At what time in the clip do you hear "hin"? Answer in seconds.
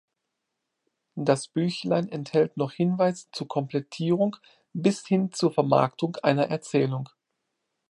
5.05-5.31